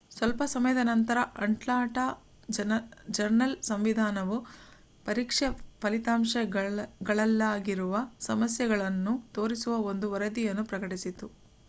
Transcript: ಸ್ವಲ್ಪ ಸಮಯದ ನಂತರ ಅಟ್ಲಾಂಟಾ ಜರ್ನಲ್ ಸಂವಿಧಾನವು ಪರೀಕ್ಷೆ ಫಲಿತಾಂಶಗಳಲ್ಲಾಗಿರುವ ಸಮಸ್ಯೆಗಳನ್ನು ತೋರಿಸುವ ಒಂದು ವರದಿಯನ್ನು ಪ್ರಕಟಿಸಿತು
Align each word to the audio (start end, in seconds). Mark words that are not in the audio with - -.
ಸ್ವಲ್ಪ 0.09 0.43
ಸಮಯದ 0.51 0.83
ನಂತರ 0.83 1.17
ಅಟ್ಲಾಂಟಾ 1.39 2.19
ಜರ್ನಲ್ 3.17 3.61
ಸಂವಿಧಾನವು 3.61 4.47
ಪರೀಕ್ಷೆ 5.05 5.47
ಫಲಿತಾಂಶಗಳಲ್ಲಾಗಿರುವ 5.81 7.97
ಸಮಸ್ಯೆಗಳನ್ನು 8.21 9.33
ತೋರಿಸುವ 9.33 9.91
ಒಂದು 9.91 10.11
ವರದಿಯನ್ನು 10.11 10.65
ಪ್ರಕಟಿಸಿತು 10.65 11.31